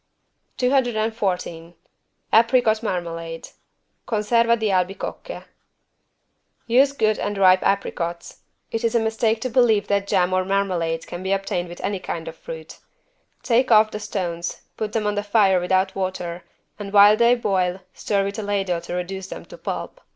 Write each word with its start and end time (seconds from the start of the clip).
PRESERVES 0.57 0.87
214 0.93 1.75
APRICOT 2.33 2.81
MARMALADE 2.81 3.49
(Conserva 4.07 4.57
di 4.59 4.71
albicocche) 4.71 5.43
Use 6.65 6.91
good 6.91 7.19
and 7.19 7.37
ripe 7.37 7.61
apricots. 7.61 8.39
It 8.71 8.83
is 8.83 8.95
a 8.95 8.99
mistake 8.99 9.39
to 9.41 9.49
believe 9.51 9.89
that 9.89 10.07
jam 10.07 10.33
or 10.33 10.43
marmalade 10.43 11.05
can 11.05 11.21
be 11.21 11.31
obtained 11.33 11.69
with 11.69 11.81
any 11.81 11.99
kind 11.99 12.27
of 12.27 12.35
fruit. 12.35 12.79
Take 13.43 13.69
off 13.69 13.91
the 13.91 13.99
stones, 13.99 14.63
put 14.75 14.93
them 14.93 15.05
on 15.05 15.13
the 15.13 15.21
fire 15.21 15.59
without 15.59 15.93
water 15.93 16.45
and 16.79 16.91
while 16.91 17.15
they 17.15 17.35
boil, 17.35 17.81
stir 17.93 18.23
with 18.23 18.39
a 18.39 18.41
ladle 18.41 18.81
to 18.81 18.95
reduce 18.95 19.27
them 19.27 19.45
to 19.45 19.55
pulp. 19.59 20.01